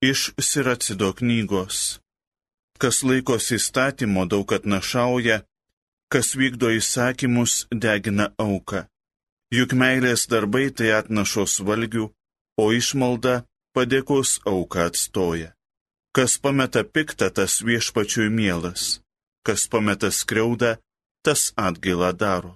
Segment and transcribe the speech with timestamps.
[0.00, 1.98] Iš Siracido knygos.
[2.78, 5.40] Kas laikosi įstatymo daug atnašauja,
[6.06, 8.84] kas vykdo įsakymus degina auką.
[9.50, 12.04] Juk meilės darbai tai atnašos valgių,
[12.62, 13.42] o išmalda
[13.74, 15.50] padėkos auką atstoja.
[16.14, 19.00] Kas pameta piktą, tas viešpačiui mielas,
[19.42, 20.76] kas pameta skriaudą,
[21.26, 22.54] tas atgailą daro.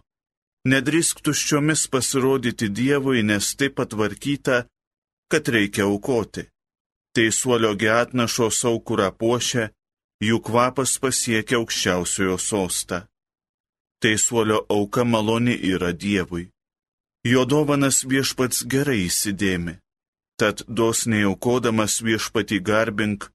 [0.63, 4.63] Nedrįsk tuščiomis pasirodyti Dievui, nes taip patvarkyta,
[5.27, 6.52] kad reikia aukoti
[7.15, 9.69] teisuolio geatnašo saukurą puošia,
[10.25, 13.03] jų kvapas pasiekia aukščiausiojo sostą.
[14.03, 16.49] Teisuolio auka maloni yra Dievui.
[17.33, 19.77] Jo dovanas viešpats gerai įsidėmi.
[20.41, 23.29] Tad dosniai aukodamas viešpatį garbink,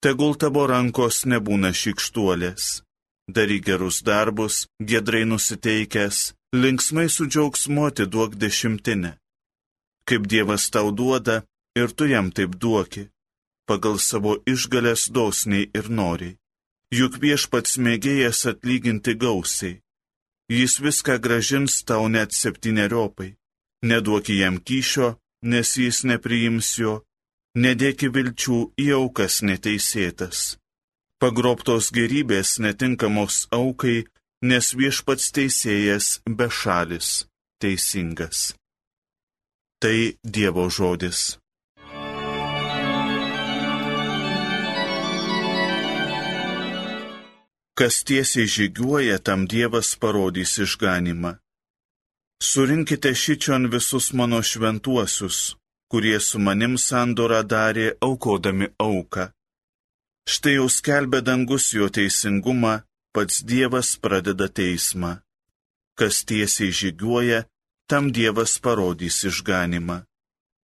[0.00, 2.80] tegul tavo rankos nebūna šikštuolės.
[3.28, 6.32] Daryk gerus darbus, gedrai nusiteikęs,
[6.62, 9.16] linksmai su džiaugsmu atiduok dešimtinę.
[10.08, 11.42] Kaip Dievas tau duoda,
[11.76, 13.08] ir tu jam taip duoki
[13.68, 16.36] pagal savo išgalės dosniai ir noriai.
[16.94, 19.80] Juk viešpats mėgėjas atlyginti gausiai.
[20.48, 23.34] Jis viską gražins tau net septyneriopai.
[23.82, 26.94] Neduok jam kyšio, nes jis nepriims jo.
[27.56, 30.58] Nedėki vilčių į aukas neteisėtas.
[31.18, 34.04] Pagrobtos gerybės netinkamos aukai,
[34.42, 37.24] nes viešpats teisėjas bešalis,
[37.58, 38.52] teisingas.
[39.80, 41.38] Tai Dievo žodis.
[47.78, 51.32] Kas tiesiai žygiuoja, tam Dievas parodys išganimą.
[52.40, 55.38] Surinkite šičion visus mano šventuosius,
[55.92, 59.26] kurie su manim sandorą darė aukodami auką.
[60.32, 62.74] Štai jau skelbė dangus jo teisingumą,
[63.14, 65.12] pats Dievas pradeda teismą.
[65.98, 67.44] Kas tiesiai žygiuoja,
[67.90, 69.98] tam Dievas parodys išganimą.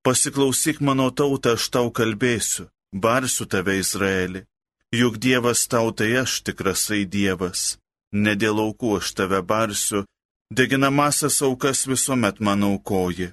[0.06, 4.46] Pasiklausyk mano tautą, aš tau kalbėsiu, barsiu tave Izraeli.
[4.92, 7.78] Juk Dievas tau tai aš tikrasai Dievas,
[8.12, 10.08] ne dėl aukų aš tave barsiu,
[10.50, 13.30] deginamasias aukas visuomet man aukoji.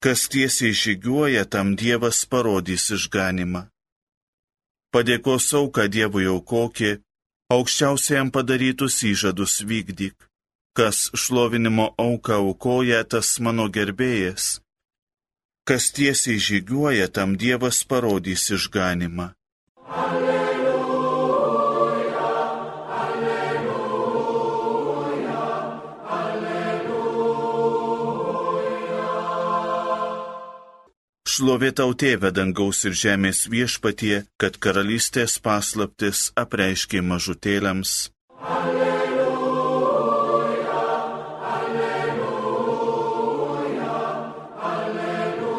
[0.00, 3.66] Kas tiesiai žygiuoja, tam Dievas parodys išganimą.
[4.92, 7.02] Padėkos auką Dievui aukokė,
[7.52, 10.16] aukščiausiam padarytus įžadus vykdyk.
[10.76, 14.62] Kas šlovinimo auką aukoja, tas mano gerbėjas.
[15.68, 19.34] Kas tiesiai žygiuoja, tam Dievas parodys išganimą.
[19.88, 20.25] Alleluja.
[31.36, 37.90] Šlovė tau tėvė dangaus ir žemės viešpatie, kad karalystės paslaptis apreiškė mažutėliams.
[38.40, 39.98] Alleluja,
[41.56, 42.70] alleluja,
[44.70, 45.58] alleluja.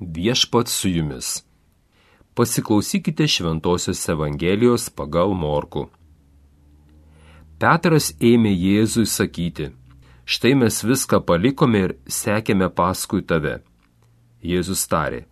[0.00, 1.28] Viešpat su jumis.
[2.32, 5.84] Pasiklausykite Šventojios Evangelijos pagal Morku.
[7.60, 9.68] Petras ėmė Jėzui sakyti,
[10.28, 13.54] štai mes viską palikome ir sekėme paskui tave.
[14.44, 15.22] Jėzus tarė,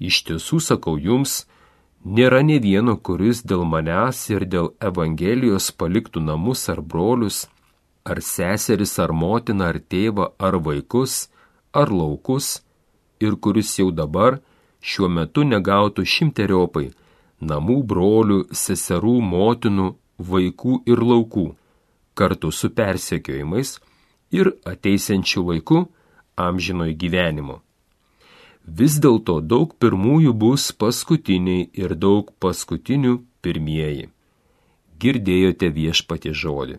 [0.00, 1.42] iš tiesų sakau jums,
[2.16, 7.44] nėra ne vieno, kuris dėl manęs ir dėl Evangelijos paliktų namus ar brolius,
[8.08, 11.28] ar seseris, ar motiną, ar tėvą, ar vaikus,
[11.76, 12.62] ar laukus,
[13.20, 14.40] ir kuris jau dabar
[14.80, 16.88] šiuo metu negautų šimteriopai
[17.52, 19.92] namų brolių, seserų, motinų,
[20.32, 21.48] vaikų ir laukų,
[22.16, 23.76] kartu su persekiojimais,
[24.32, 25.82] ir ateisiančių laikų
[26.40, 27.60] amžinojo gyvenimo.
[28.62, 34.08] Vis dėlto daug pirmųjų bus paskutiniai ir daug paskutinių pirmieji.
[35.02, 36.78] Girdėjote viešpatį žodį.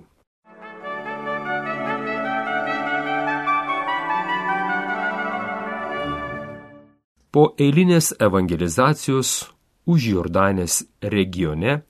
[7.34, 9.50] Po eilinės evangelizacijos
[9.90, 11.82] už Jordanės regione,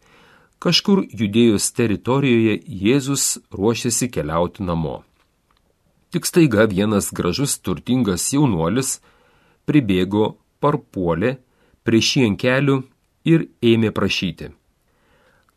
[0.63, 5.01] kažkur judėjus teritorijoje Jėzus ruošiasi keliauti namo.
[6.13, 9.00] Tik staiga vienas gražus turtingas jaunuolis
[9.66, 11.31] pribėgo, parpuolė
[11.81, 12.75] prieš jį ant kelių
[13.25, 14.51] ir ėmė prašyti.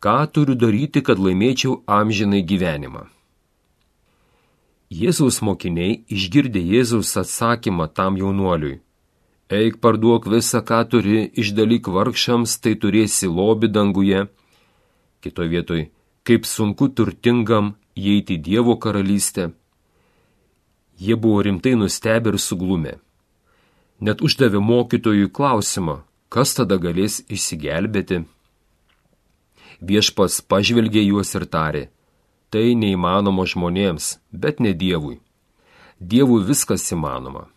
[0.01, 3.03] Ką turiu daryti, kad laimėčiau amžinai gyvenimą?
[4.89, 8.79] Jėzaus mokiniai išgirdė Jėzaus atsakymą tam jaunuoliui.
[9.53, 14.25] Eik parduok visą, ką turi, išdalyk vargšams, tai turėsi lobi danguje.
[15.21, 15.85] Kitoje vietoje,
[16.25, 19.51] kaip sunku turtingam įeiti Dievo karalystę.
[20.99, 22.93] Jie buvo rimtai nustebę ir suglumę.
[24.01, 28.23] Net uždavė mokytojui klausimą, kas tada galės išsigelbėti.
[29.81, 31.83] Viešpas pažvelgė juos ir tarė,
[32.49, 35.19] tai neįmanoma žmonėms, bet ne Dievui.
[35.99, 37.47] Dievui viskas įmanoma.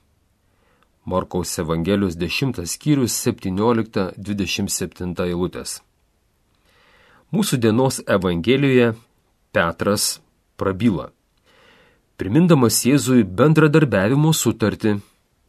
[1.04, 5.80] Morkaus Evangelijos 10 skyrius 17-27 eilutės.
[7.32, 8.94] Mūsų dienos Evangelijoje
[9.52, 10.20] Petras
[10.56, 11.19] prabyla.
[12.20, 14.98] Primindamas Jėzui bendradarbiavimo sutartį,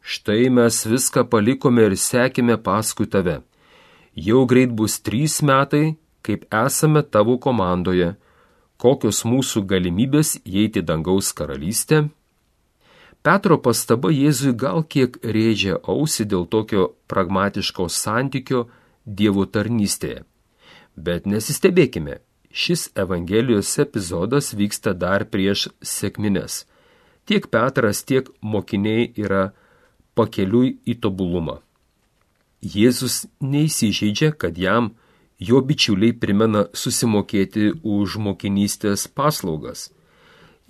[0.00, 3.42] štai mes viską palikome ir sekime paskui tave.
[4.16, 8.14] Jau greit bus trys metai, kaip esame tavo komandoje,
[8.80, 12.06] kokios mūsų galimybės įeiti dangaus karalystę
[13.22, 18.64] Petro pastaba Jėzui gal kiek rėžia ausį dėl tokio pragmatiško santykio
[19.06, 20.24] Dievo tarnystėje.
[20.96, 22.18] Bet nesistebėkime,
[22.52, 26.64] šis Evangelijos epizodas vyksta dar prieš sėkmines.
[27.24, 29.52] Tiek Petras, tiek mokiniai yra
[30.14, 31.60] pakeliui į tobulumą.
[32.62, 34.92] Jėzus neįsižeidžia, kad jam
[35.42, 39.90] jo bičiuliai primena susimokėti už mokinystės paslaugas.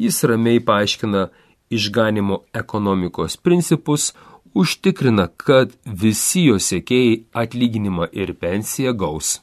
[0.00, 1.26] Jis ramiai paaiškina
[1.73, 4.12] išganimo ekonomikos principus,
[4.55, 9.40] užtikrina, kad visi jo sėkėjai atlyginimą ir pensiją gaus.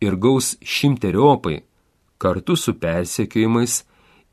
[0.00, 1.62] Ir gaus šimteriopai
[2.18, 3.84] kartu su persekiojimais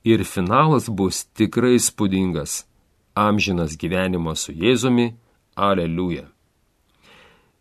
[0.03, 2.65] ir finalas bus tikrai spūdingas-
[3.27, 5.15] amžinas gyvenimas su Jėzumi-
[5.67, 6.25] Aleliuja.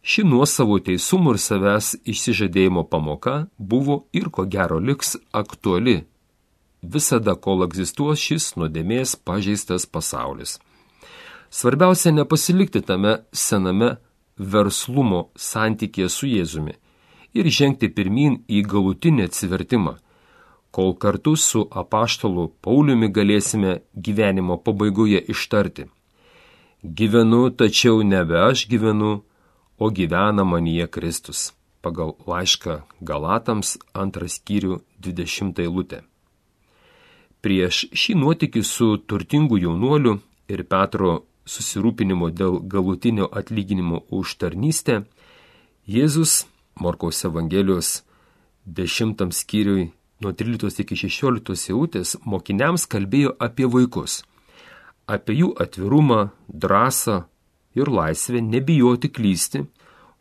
[0.03, 6.05] Ši nuosavo teisumų ir savęs išsižadėjimo pamoka buvo ir ko gero liks aktuali
[6.83, 10.59] visada, kol egzistuos šis nuodėmės pažeistas pasaulis.
[11.51, 13.97] Svarbiausia nepasilikti tame sename
[14.37, 16.75] verslumo santykėje su Jėzumi
[17.35, 19.97] ir žengti pirmin į galutinį atsivertimą,
[20.75, 25.89] kol kartu su apaštalu Pauliumi galėsime gyvenimo pabaigoje ištarti.
[26.85, 29.13] Gyvenu, tačiau nebe aš gyvenu,
[29.79, 31.53] o gyvena manyje Kristus.
[31.85, 36.01] Pagal laišką Galatams antras skyrių 20 eilutė.
[37.45, 40.15] Prieš šį nuotykį su turtingu jaunuoliu
[40.49, 45.03] ir Petro susirūpinimo dėl galutinio atlyginimo už tarnystę,
[45.85, 46.47] Jėzus
[46.81, 48.03] Morkaus Evangelijos
[48.67, 54.23] 10 skyriui nuo 13 iki 16 eilutės mokiniams kalbėjo apie vaikus,
[55.07, 57.25] apie jų atvirumą, drąsą
[57.79, 59.65] ir laisvę nebijoti klysti,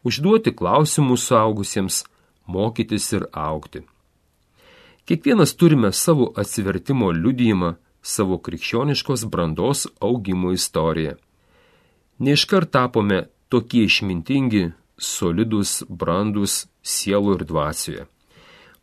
[0.04, 2.04] užduoti klausimus suaugusiems,
[2.46, 3.84] mokytis ir aukti.
[5.08, 11.16] Kiekvienas turime savo atsivertimo liudijimą, savo krikščioniškos brandos augimo istoriją.
[12.20, 18.06] Neiškart tapome tokie išmintingi, solidus, brandus sielų ir dvasioje.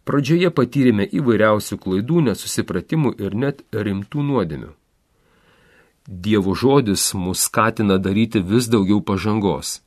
[0.08, 4.72] Pradžioje patyrėme įvairiausių klaidų, nesusipratimų ir net rimtų nuodėmių.
[6.08, 9.80] Dievo žodis mus skatina daryti vis daugiau pažangos.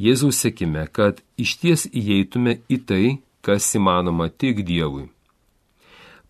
[0.00, 3.04] Jėzaus sėkime, kad išties įeitume į tai,
[3.44, 5.10] kas įmanoma tik Dievui.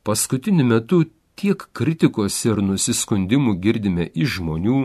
[0.02, 1.04] Paskutiniu metu
[1.38, 4.80] tiek kritikos ir nusiskundimų girdime iš žmonių,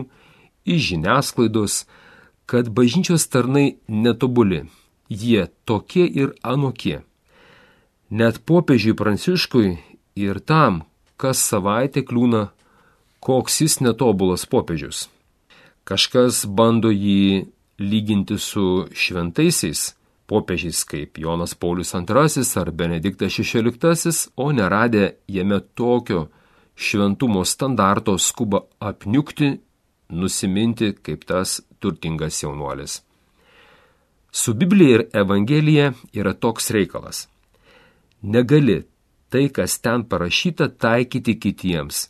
[0.68, 1.86] iš žiniasklaidos,
[2.48, 4.62] kad bažnyčios tarnai netobuli,
[5.08, 7.02] jie tokie ir anokie.
[8.08, 9.74] Net popiežiui Pranciškui
[10.16, 10.80] ir tam,
[11.20, 12.46] kas savaitę kliūna,
[13.20, 15.10] koks jis netobulas popiežius.
[15.84, 17.44] Kažkas bando jį
[17.78, 19.92] lyginti su šventaisiais,
[20.28, 26.28] popiežiais kaip Jonas Paulius II ar Benediktas XVI, o neradę jame tokio
[26.76, 29.58] šventumo standarto skuba apniukti,
[30.08, 33.02] nusiminti kaip tas turtingas jaunuolis.
[34.30, 37.28] Su Biblija ir Evangelija yra toks reikalas.
[38.22, 38.84] Negali
[39.28, 42.08] tai, kas ten parašyta, taikyti kitiems,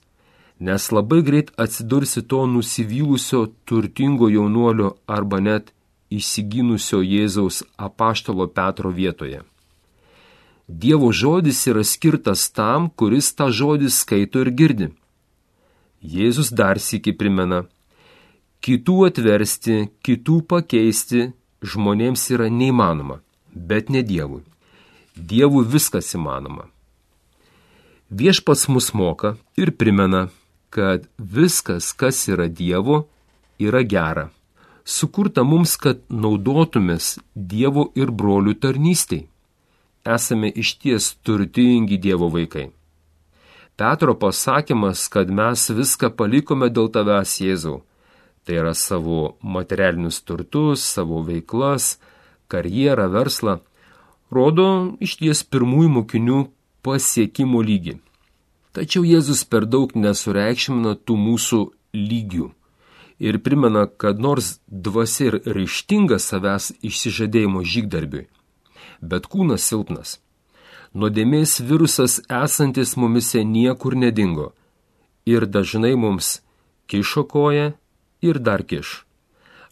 [0.58, 5.72] nes labai greit atsidursi to nusivylusio turtingo jaunuolio arba net
[6.10, 9.42] įsiginusio Jėzaus apaštalo Petro vietoje.
[10.68, 14.88] Dievo žodis yra skirtas tam, kuris tą žodį skaito ir girdi.
[16.02, 17.64] Jėzus dar sėki primena,
[18.64, 21.28] kitų atversti, kitų pakeisti
[21.62, 23.20] žmonėms yra neįmanoma,
[23.52, 24.44] bet ne Dievui.
[25.16, 26.68] Dievui viskas įmanoma.
[28.08, 30.28] Viešpats mus moka ir primena,
[30.70, 33.06] kad viskas, kas yra Dievo,
[33.58, 34.28] yra gera
[34.88, 39.26] sukurta mums, kad naudotumės Dievo ir brolių tarnystėj.
[40.08, 42.70] Esame išties turtingi Dievo vaikai.
[43.78, 47.82] Petro pasakymas, kad mes viską palikome dėl tavęs Jėzau,
[48.48, 51.98] tai yra savo materialinius turtus, savo veiklas,
[52.48, 53.58] karjerą, verslą,
[54.32, 54.68] rodo
[55.04, 56.38] išties pirmųjų mokinių
[56.80, 57.98] pasiekimo lygį.
[58.72, 61.58] Tačiau Jėzus per daug nesureikšmina tų mūsų
[61.92, 62.46] lygių
[63.20, 68.28] ir primena, kad nors dvasia ir ryštinga savęs išsižadėjimo žygdarbiui,
[69.02, 70.14] bet kūnas silpnas.
[70.96, 74.54] Nuodėmės virusas esantis mumise niekur nedingo
[75.28, 76.38] ir dažnai mums
[76.88, 77.74] kišo koją
[78.22, 79.04] ir dar kiš.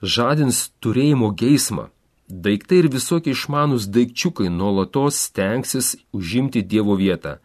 [0.02, 1.88] žadins turėjimo geismą.
[2.28, 7.38] Daiktai ir visokie išmanus daikčiukai nuolatos stengsis užimti Dievo vietą,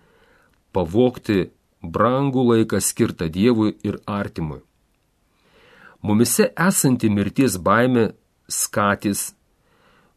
[0.73, 4.61] pavokti brangų laiką skirtą Dievui ir artimui.
[6.01, 8.13] Mumise esanti mirties baime
[8.49, 9.35] skatys,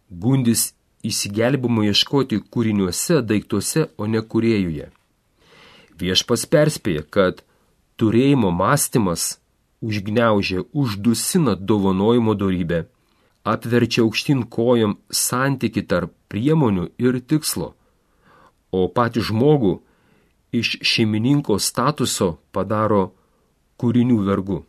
[0.08, 0.72] gundis
[1.04, 4.88] įsigelbimo ieškoti kūriniuose, daiktuose, o ne kuriejuje.
[6.00, 7.44] Viešpas perspėja, kad
[8.00, 9.34] turėjimo mąstymas
[9.84, 12.84] užgneužia, uždusina dovanojimo darybę,
[13.44, 17.74] apverčia aukštin kojom santyki tarp priemonių ir tikslo,
[18.72, 19.74] o patį žmogų
[20.54, 23.12] iš šeimininko statuso padaro
[23.80, 24.62] kūrinių vergu.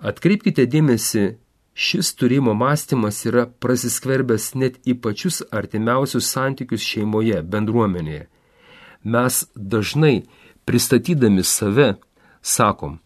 [0.00, 1.24] Atkreipkite dėmesį,
[1.76, 8.26] šis turėjimo mąstymas yra prasiskverbęs net į pačius artimiausius santykius šeimoje, bendruomenėje.
[9.04, 10.24] Mes dažnai,
[10.68, 11.94] pristatydami save,
[12.42, 12.98] sakom,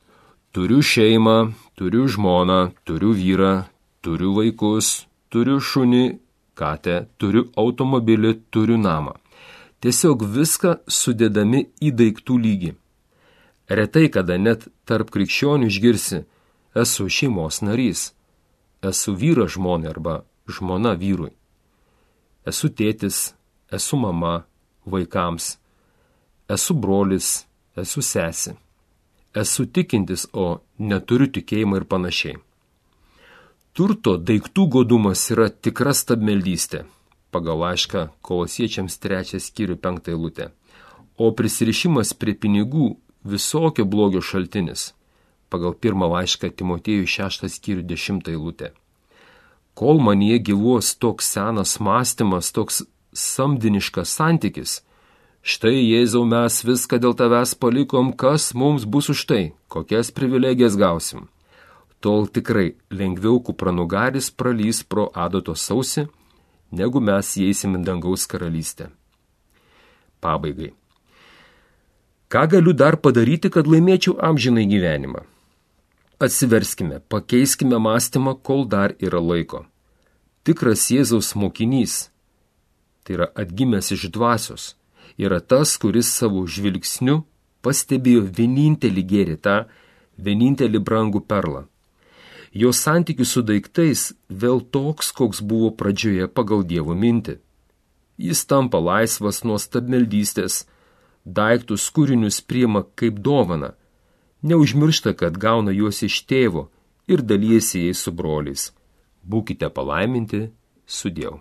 [0.54, 3.66] turiu šeimą, turiu žmoną, turiu vyrą,
[4.06, 6.04] turiu vaikus, turiu šunį,
[6.54, 9.16] katę, turiu automobilį, turiu namą.
[9.82, 12.70] Tiesiog viską sudėdami į daiktų lygį.
[13.66, 16.22] Retai kada net tarp krikščionių išgirsi,
[16.78, 18.12] esu šeimos narys,
[18.78, 21.34] esu vyras žmonai arba žmona vyrui.
[22.46, 23.32] Esu tėtis,
[23.74, 24.44] esu mama
[24.86, 25.56] vaikams,
[26.46, 27.40] esu brolis,
[27.74, 28.54] esu sesi
[29.34, 32.40] esu tikintis, o neturiu tikėjimą ir panašiai.
[33.74, 36.84] Turto daiktų godumas yra tikra stabmeldystė,
[37.34, 40.52] pagal laišką kolosiečiams trečias skyrių penktą eilutę,
[41.18, 42.92] o prisirišimas prie pinigų
[43.24, 44.92] visokio blogio šaltinis,
[45.50, 48.70] pagal pirmą laišką Timotėjų šeštą skyrių dešimtą eilutę.
[49.74, 54.82] Kol manie gyvuos toks senas mąstymas, toks samdiniškas santykis,
[55.44, 61.26] Štai Jėzau mes viską dėl tavęs palikom, kas mums bus už tai, kokias privilegijas gausim.
[62.00, 66.06] Tol tikrai lengviau kupranugaris pralys pro adato sausi,
[66.72, 68.88] negu mes įeisim į dangaus karalystę.
[70.24, 70.70] Pabaigai.
[72.32, 75.26] Ką galiu dar padaryti, kad laimėčiau amžinai gyvenimą?
[76.24, 79.66] Atsiverskime, pakeiskime mąstymą, kol dar yra laiko.
[80.40, 82.08] Tikras Jėzaus mokinys,
[83.04, 84.72] tai yra atgimęs iš dvasios,
[85.18, 87.22] yra tas, kuris savo žvilgsniu
[87.64, 89.56] pastebėjo vienintelį gėrį, tą
[90.18, 91.64] vienintelį brangų perlą.
[92.54, 97.40] Jo santykių su daiktais vėl toks, koks buvo pradžioje pagal Dievo mintį.
[98.18, 100.62] Jis tampa laisvas nuo stabmeldystės,
[101.24, 103.72] daiktus kūrinius priima kaip dovana,
[104.42, 106.68] neužmiršta, kad gauna juos iš tėvo
[107.10, 108.70] ir dalysi jais su broliais.
[109.26, 110.46] Būkite palaiminti
[110.86, 111.40] su Dievu.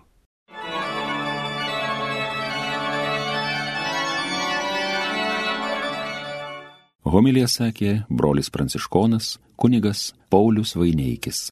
[7.04, 11.42] Homilija sakė brolis pranciškonas kunigas Paulius Vaineikis.